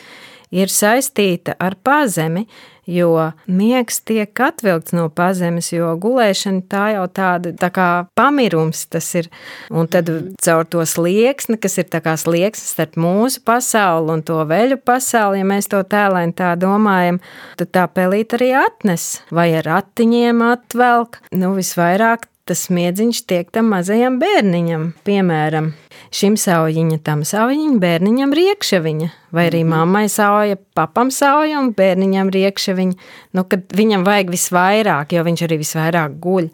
ir 0.54 0.70
saistīta 0.70 1.58
ar 1.58 1.78
pazemi, 1.82 2.46
jo 2.90 3.32
miegs 3.48 4.02
tiek 4.06 4.40
atvilkts 4.40 4.96
no 4.96 5.08
pazemes, 5.14 5.72
jo 5.74 5.94
gulēšana 6.02 6.64
tā 6.72 6.86
jau 6.96 7.06
tāda 7.12 7.54
tā 7.60 7.70
kā 7.74 7.90
pamirums 8.18 8.86
tas 8.92 9.08
ir. 9.20 9.30
Un 9.72 9.88
tad 9.92 10.10
caur 10.44 10.68
to 10.70 10.84
slieksni, 10.88 11.60
kas 11.62 11.80
ir 11.82 11.90
tā 11.94 12.04
kā 12.04 12.16
slieksnis 12.20 12.74
starp 12.76 12.98
mūsu 13.00 13.44
pasauli 13.46 14.18
un 14.18 14.26
to 14.26 14.42
veļu 14.50 14.80
pasauli, 14.84 15.42
ja 15.42 15.48
mēs 15.48 15.70
to 15.72 15.84
tēlēn 15.84 16.36
tā 16.38 16.54
domājam, 16.60 17.22
tad 17.60 17.74
tā 17.76 17.88
pelīt 17.92 18.36
arī 18.38 18.54
atnes 18.64 19.24
vai 19.34 19.52
ar 19.58 19.68
ratiņiem 19.70 20.44
atvelk. 20.54 21.22
Nu, 21.36 21.54
visvairāk 21.58 22.28
tas 22.48 22.66
smiedziņš 22.68 23.24
tiek 23.30 23.52
tam 23.56 23.70
mazajam 23.72 24.18
bērniņam, 24.20 24.90
piemēram, 25.08 25.72
šim 26.14 26.38
saujiņa, 26.38 27.00
tam 27.06 27.24
saujiņam, 27.28 27.80
bērniņam 27.82 28.34
riekšaviņa, 28.38 29.10
vai 29.34 29.48
arī 29.50 29.64
mammai 29.68 30.06
sauja, 30.12 30.60
papam 30.78 31.10
sauja 31.14 31.60
un 31.62 31.72
bērniņam 31.78 32.32
riekšaviņa, 32.34 33.12
nu, 33.38 33.46
kad 33.50 33.66
viņam 33.74 34.06
vajag 34.08 34.34
visvairāk, 34.34 35.16
jo 35.18 35.26
viņš 35.26 35.46
arī 35.48 35.60
visvairāk 35.64 36.18
guļ. 36.24 36.50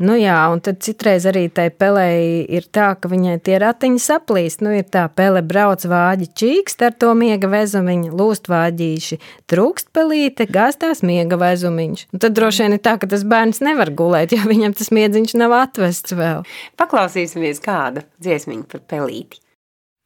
Nu 0.00 0.14
jā, 0.16 0.32
un 0.48 0.62
tad 0.64 0.78
citreiz 0.80 1.26
arī 1.28 1.42
tai 1.52 1.66
pelēji 1.68 2.46
ir 2.56 2.64
tā, 2.72 2.96
ka 2.96 3.08
viņai 3.12 3.34
tie 3.44 3.58
ratiņi 3.60 4.00
saplīst. 4.00 4.62
Nu 4.64 4.72
ir 4.72 4.86
tā 4.88 5.02
pele 5.12 5.42
brauc 5.44 5.84
vāģi 5.84 6.30
čīkst 6.40 6.80
ar 6.86 6.96
to 6.96 7.10
miega 7.18 7.50
vezumiņu, 7.52 8.08
lūst 8.16 8.48
vāģīši, 8.48 9.20
trūkst 9.52 9.92
pelīte, 9.92 10.48
gāstās 10.48 11.04
miega 11.04 11.36
vezumiņš. 11.40 12.06
Un 12.14 12.24
tad 12.24 12.32
droši 12.38 12.64
vien 12.64 12.78
ir 12.78 12.82
tā, 12.88 12.96
ka 12.96 13.04
tas 13.12 13.28
bērns 13.28 13.60
nevar 13.66 13.92
gulēt, 13.92 14.32
jo 14.32 14.40
viņam 14.48 14.72
tas 14.80 14.88
miedziņš 14.88 15.36
nav 15.36 15.52
atvests 15.58 16.16
vēl. 16.16 16.48
Paklausīsimies 16.80 17.60
kādu 17.60 18.00
dziesmiņu 18.24 18.64
par 18.72 18.80
pelīti. 18.88 19.44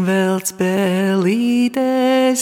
Velc 0.09 0.57
pelīte 0.57 1.85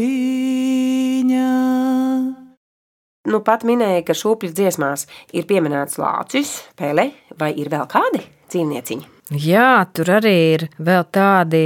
Nu, 3.27 3.43
pat 3.43 3.67
minēja, 3.67 4.07
ka 4.07 4.15
šūpļu 4.15 4.55
dziesmās 4.55 5.11
ir 5.35 5.51
pieminēts 5.51 5.99
lācis, 5.99 6.63
pele 6.79 7.11
vai 7.35 7.59
ir 7.59 7.75
vēl 7.75 7.91
kādi 7.91 8.23
dzīvnieciņi. 8.47 9.20
Jā, 9.31 9.87
tur 9.95 10.09
arī 10.17 10.35
ir 10.57 10.65
vēl 10.83 11.05
tādi 11.15 11.63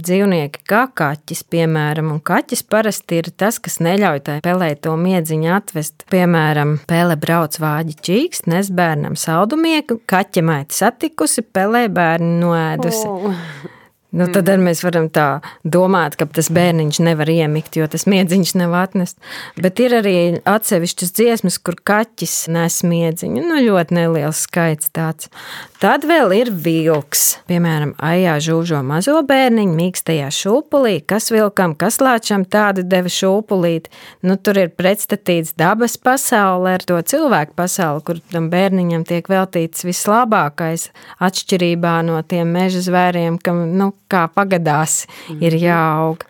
dzīvnieki 0.00 0.62
kā 0.68 0.86
kaķis, 0.96 1.42
piemēram, 1.52 2.08
un 2.14 2.22
kaķis 2.24 2.64
parasti 2.64 3.20
ir 3.20 3.28
tas, 3.36 3.58
kas 3.60 3.76
neļauj 3.84 4.22
tai 4.24 4.38
pelē 4.44 4.70
to 4.80 4.94
miedziņu 4.96 5.52
atvest. 5.52 6.06
Piemēram, 6.12 6.78
pele 6.88 7.18
brauc 7.20 7.60
vāģi 7.60 7.98
čīks, 8.08 8.46
nes 8.48 8.72
bērnam 8.72 9.18
saldumieku, 9.20 10.00
kaķa 10.08 10.44
maita 10.48 10.80
satikusi, 10.80 11.44
pelē 11.44 11.86
bērni 11.92 12.38
noēdusi. 12.40 13.06
Oh. 13.10 13.73
Nu, 14.14 14.28
tad 14.30 14.46
mēs 14.62 14.84
varam 14.86 15.08
tā 15.10 15.40
domāt, 15.66 16.14
ka 16.14 16.28
tas 16.30 16.46
bērniņš 16.54 17.00
nevar 17.02 17.30
iemigt, 17.32 17.74
jo 17.74 17.88
tas 17.90 18.06
miedziņš 18.06 18.52
nav 18.60 18.76
atnest. 18.78 19.18
Bet 19.58 19.80
ir 19.82 19.96
arī 19.98 20.14
atsevišķas 20.46 21.10
dziesmas, 21.18 21.58
kur 21.58 21.74
kaķis 21.82 22.36
nes 22.54 22.76
miedziņu. 22.86 23.42
Nu, 23.42 23.58
ļoti 23.64 23.96
neliels 23.98 24.44
skaits 24.46 24.92
tāds. 24.94 25.26
Tad 25.82 26.06
vēl 26.06 26.30
ir 26.36 26.52
vilks. 26.54 27.24
Piemēram, 27.50 27.96
aijā 27.98 28.36
žūžo 28.46 28.84
mazo 28.86 29.16
bērniņu 29.26 29.74
mīkstajā 29.80 30.30
šūpulī, 30.32 31.00
kas 31.10 31.32
vilkam, 31.34 31.74
kas 31.74 31.98
lāčam 31.98 32.46
tādu 32.46 32.86
deva 32.86 33.10
šūpulīt. 33.10 33.90
Nu, 34.22 34.38
tur 34.38 34.62
ir 34.62 34.70
pretstatīts 34.78 35.56
dabas 35.58 35.98
pasaule 35.98 36.76
ar 36.78 36.86
to 36.86 37.00
cilvēku 37.02 37.58
pasauli, 37.58 38.06
kur 38.06 38.22
tam 38.30 38.46
bērniņam 38.54 39.02
tiek 39.10 39.26
veltīts 39.28 39.82
vislabākais 39.84 40.88
atšķirībā 41.18 41.98
no 42.06 42.22
tiem 42.22 42.54
meža 42.54 42.86
zvēriem, 42.86 43.42
kam, 43.42 43.64
nu, 43.74 43.90
kā 44.10 44.24
pagadās, 44.34 45.04
ir 45.40 45.56
jāaug. 45.60 46.24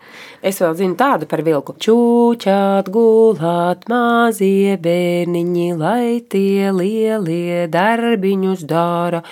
Es 0.45 0.59
vēl 0.61 0.75
zinu 0.77 0.97
tādu 0.99 1.25
par 1.29 1.41
vilku. 1.45 1.73
Čūčāt, 1.81 2.91
gulāt, 2.93 3.87
mazie 3.89 4.75
bērniņi, 4.81 5.67
lai 5.79 6.21
tie 6.29 6.69
lielie 6.75 7.65
darbiņus 7.73 8.65
dara. 8.69 9.23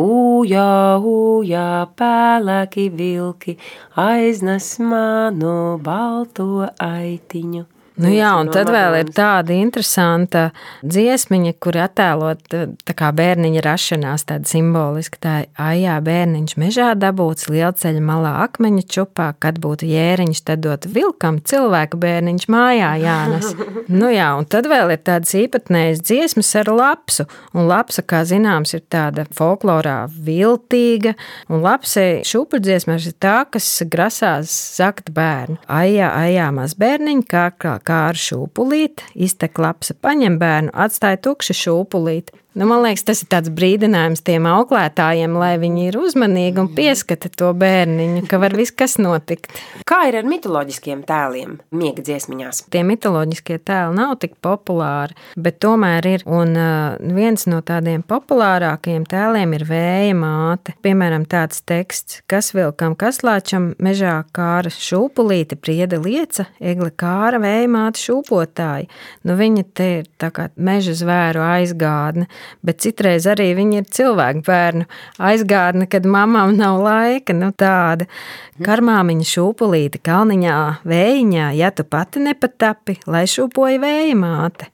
Ujā, 0.00 0.96
ujā, 1.04 1.68
pēlēki 2.00 2.88
vilki, 2.96 3.58
aiznes 4.00 4.78
manu 4.80 5.76
balto 5.84 6.64
aitiņu. 6.80 7.66
Nu, 8.00 8.08
jā, 8.08 8.30
un 8.40 8.48
no 8.48 8.54
tad 8.54 8.70
vēl 8.72 8.96
ir 9.02 9.10
tāda 9.12 9.52
interesanta 9.52 10.46
dziesmiņa, 10.80 11.52
kur 11.60 11.76
attēlot 11.82 12.54
bērniņa 12.88 13.62
rašanās, 13.64 14.24
tāda 14.30 14.48
simboliska. 14.48 15.20
Tā 15.22 15.34
ir 15.42 15.48
ajā 15.60 15.98
bērniņš 16.04 16.56
mežā 16.60 16.88
dabūts, 16.96 17.50
lielceļa 17.52 18.00
malā 18.04 18.32
akmeņa 18.46 18.84
čupā, 18.94 19.28
kad 19.42 19.60
būtu 19.62 19.88
jēriņš, 19.90 20.40
tad 20.48 20.62
dot 20.64 20.86
vilkam 20.88 21.40
cilvēku 21.44 22.00
bērniņš 22.00 22.48
mājā 22.52 22.94
jānes. 23.02 23.52
nu, 24.00 24.08
jā, 24.12 24.30
un 24.38 24.48
tad 24.48 24.70
vēl 24.72 24.94
ir 24.96 25.02
tādas 25.04 25.34
īpatnējas 25.36 26.00
dziesmas 26.00 26.54
ar 26.62 26.72
lapsu, 26.72 27.28
un 27.52 27.68
lapsa, 27.68 28.04
kā 28.06 28.22
zināms, 28.28 28.72
ir 28.78 28.86
tāda 28.92 29.26
folklorā 29.36 30.06
viltīga, 30.08 31.12
un 31.52 31.60
lapsei 31.66 32.22
šūpuļdziesmās 32.28 33.10
ir 33.10 33.18
tā, 33.20 33.36
kas 33.52 33.68
grasās 33.92 34.56
zakt 34.78 35.12
bērnu. 35.12 35.60
Ajā, 35.68 36.08
ajā, 36.24 36.48
maz 36.56 36.76
bērniņš, 36.80 37.28
kā, 37.28 37.46
kā, 37.60 37.76
kā 37.92 38.00
ar 38.10 38.18
šūpulīti, 38.18 39.12
iztek 39.26 39.60
lapsa, 39.60 39.96
paņem 40.00 40.38
bērnu, 40.40 40.72
atstāja 40.84 41.20
tukšu 41.26 41.56
šūpulīti. 41.58 42.38
Nu, 42.52 42.66
man 42.68 42.82
liekas, 42.84 43.06
tas 43.08 43.22
ir 43.24 43.30
tāds 43.32 43.48
brīdinājums 43.48 44.20
tiem 44.26 44.44
auklētājiem, 44.44 45.32
lai 45.40 45.54
viņi 45.56 45.86
ir 45.88 45.96
uzmanīgi 45.96 46.60
un 46.60 46.66
pieskata 46.76 47.30
to 47.32 47.48
bērniņu, 47.56 48.26
ka 48.28 48.36
var 48.42 48.52
viss 48.58 48.74
kas 48.76 48.98
notikt. 49.00 49.48
Kā 49.88 50.02
ir 50.10 50.18
ar 50.20 50.28
mitoloģiskiem 50.28 51.00
tēliem 51.08 51.54
miega 51.72 52.04
dziesmiņās? 52.04 52.66
Tie 52.74 52.82
mitoloģiskie 52.84 53.56
tēli 53.56 53.96
nav 53.96 54.18
tik 54.20 54.34
populāri, 54.44 55.16
bet 55.40 55.62
tomēr 55.64 56.08
ir. 56.10 56.26
Un 56.28 56.52
uh, 56.52 56.98
viens 57.16 57.46
no 57.48 57.62
tādiem 57.64 58.04
populārākajiem 58.04 59.08
tēliem 59.08 59.56
ir 59.56 59.64
vēja 59.72 60.12
māte. 60.20 60.76
Piemēram, 60.84 61.24
tāds 61.24 61.64
teksts, 61.64 62.20
kas 62.28 62.52
vilkam 62.52 62.98
kaslāčam 63.00 63.70
mežā 63.80 64.18
kāra 64.36 64.68
šūpulīte, 64.76 65.56
prieda 65.56 65.96
lieca, 66.04 66.50
egli 66.60 66.92
kāra 67.00 67.40
vēja 67.40 67.72
māte 67.72 68.04
šūpotāji. 68.04 68.92
Nu, 69.24 69.40
viņa 69.40 69.66
te 69.72 69.90
ir 70.02 70.14
tā 70.20 70.28
kā 70.36 70.50
meža 70.60 71.00
zvēru 71.00 71.48
aizgādne, 71.48 72.28
bet 72.64 72.82
citreiz 72.84 73.28
arī 73.30 73.52
viņa 73.58 73.80
ir 73.82 73.88
cilvēku 73.98 74.44
bērnu 74.48 74.88
aizgādne, 75.22 75.88
kad 75.90 76.08
mamām 76.08 76.56
nav 76.58 76.82
laika. 76.82 77.36
Nu, 77.36 77.52
tāda 77.56 78.08
karmāmiņa 78.62 79.30
šūpulīte 79.32 80.02
kalniņā, 80.04 80.58
vējiņā, 80.88 81.48
ja 81.58 81.72
tu 81.74 81.88
pati 81.88 82.22
nepatapi, 82.26 83.00
lai 83.06 83.26
šūpoja 83.30 83.82
vēja 83.82 84.18
māte. 84.18 84.72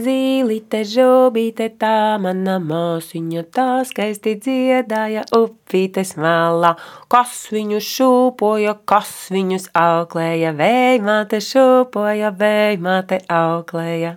Zīlīte, 0.00 0.84
žobīte, 0.86 1.66
tā 1.80 2.16
mana 2.22 2.56
māsiņa, 2.62 3.42
tā 3.52 3.66
skaisti 3.88 4.36
dziedāja 4.38 5.24
upītes 5.36 6.14
malā. 6.20 6.76
Kas 7.10 7.34
viņu 7.52 7.82
šūpoja, 7.84 8.76
kas 8.88 9.10
viņus 9.34 9.68
auklēja, 9.76 10.54
vējmāte 10.56 11.42
šūpoja, 11.44 12.32
vējmāte 12.38 13.20
auklēja. 13.34 14.14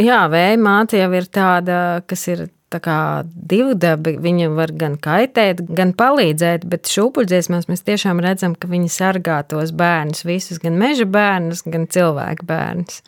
Jā, 0.00 0.24
vēja 0.32 0.58
māte 0.60 1.00
jau 1.00 1.10
ir 1.14 1.30
tāda, 1.32 1.78
kas 2.08 2.28
ir 2.32 2.46
divdabi. 2.74 4.16
Viņa 4.18 4.48
var 4.54 4.72
gan 4.74 4.96
kaitēt, 4.98 5.62
gan 5.68 5.92
palīdzēt, 5.94 6.64
bet 6.66 6.90
šūpuļdziesmās 6.90 7.68
mēs 7.68 7.84
tiešām 7.86 8.20
redzam, 8.20 8.54
ka 8.54 8.68
viņi 8.68 8.88
sargā 8.90 9.42
tos 9.46 9.70
bērnus, 9.70 10.24
visus, 10.24 10.58
gan 10.58 10.74
meža 10.78 11.04
bērnus, 11.06 11.62
gan 11.66 11.86
cilvēku 11.86 12.46
bērnus. 12.46 13.02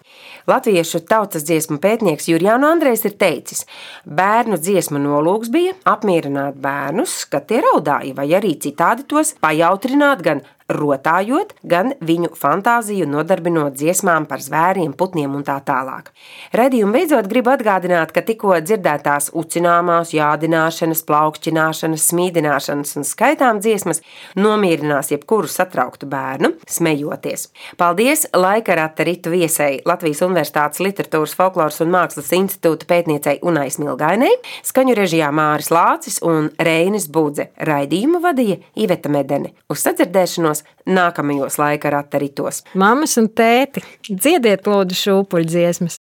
Latviešu 0.46 1.02
tautas 1.08 1.46
dziesmu 1.46 1.78
pētnieks 1.82 2.28
Jurijānu 2.30 2.68
Andrēs 2.70 3.04
ir 3.06 3.16
teicis, 3.18 3.66
bērnu 4.06 4.58
dziesmu 4.58 5.02
nolūks 5.02 5.50
bija 5.50 5.74
apmierināt 5.84 6.60
bērnus, 6.62 7.24
kad 7.30 7.48
tie 7.50 7.62
raudāja, 7.64 8.14
vai 8.14 8.30
arī 8.38 8.54
citādi 8.62 9.06
tos 9.10 9.34
pajautrināt 9.42 10.22
gan 10.22 10.44
rotājot, 10.72 11.54
gan 11.62 11.92
viņu 12.04 12.32
fantāziju 12.36 13.06
nodarbinot 13.10 13.76
dziesmām 13.78 14.26
par 14.26 14.42
zvēriem, 14.42 14.92
putniem 14.98 15.34
un 15.38 15.44
tā 15.46 15.58
tālāk. 15.66 16.10
Redījumu 16.56 16.96
beidzot 16.96 17.28
gribu 17.30 17.52
atgādināt, 17.54 18.12
ka 18.14 18.24
tikko 18.26 18.56
dzirdētās 18.64 19.30
ucināmās, 19.36 20.12
jādināšanas, 20.16 21.04
plaukšķināšanas, 21.06 22.08
smīdināšanas 22.10 22.96
un 22.98 23.06
skaitām 23.06 23.60
dziesmas 23.62 24.02
nomierinās 24.38 25.12
jebkuru 25.14 25.50
satrauktu 25.50 26.08
bērnu, 26.10 26.52
smejoties. 26.70 27.48
Paldies 27.78 28.26
laika 28.34 28.76
rata 28.78 29.06
ritu 29.06 29.30
viesai 29.34 29.80
Latvijas 29.86 30.24
Universitātes 30.26 30.82
literatūras, 30.82 31.36
folkloras 31.38 31.80
un 31.84 31.92
mākslas 31.94 32.32
institūta 32.36 32.88
pētniecei 32.90 33.38
Unai 33.46 33.68
Smilgainei, 33.70 34.34
skaņu 34.66 34.98
režijā 34.98 35.30
Māris 35.34 35.70
Lācis 35.74 36.18
un 36.26 36.50
Reinis 36.58 37.08
Budze. 37.12 37.50
Raidījumu 37.56 38.20
vadīja 38.24 38.58
Iveta 38.82 39.10
Medene. 39.12 39.52
Uz 39.70 39.82
sadzirdēšanos 39.86 40.55
tikšanos 40.56 40.64
nākamajos 40.86 41.58
laika 41.58 41.90
ratteritos. 41.90 42.62
Māmas 42.74 43.16
un 43.18 43.28
tēti, 43.28 43.82
dziediet 44.08 44.66
lūdzu 44.66 44.94
šūpuļdziesmas! 44.94 45.98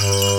Oh. 0.00 0.37